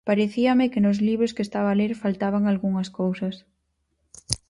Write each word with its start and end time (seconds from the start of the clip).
Parecíame 0.09 0.71
que 0.71 0.83
nos 0.85 0.97
libros 1.09 1.33
que 1.35 1.45
estaba 1.47 1.69
a 1.71 1.77
ler 1.81 1.93
faltaban 2.03 2.43
algunhas 2.45 2.89
cousas. 2.99 3.35